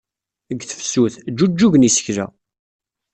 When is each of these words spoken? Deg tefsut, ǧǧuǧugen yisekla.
Deg 0.49 0.59
tefsut, 0.63 1.15
ǧǧuǧugen 1.35 1.85
yisekla. 1.85 2.25